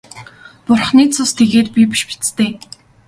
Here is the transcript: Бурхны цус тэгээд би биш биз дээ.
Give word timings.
Бурхны 0.65 1.03
цус 1.13 1.31
тэгээд 1.39 1.67
би 1.75 1.81
биш 1.91 2.01
биз 2.09 2.27
дээ. 2.37 2.51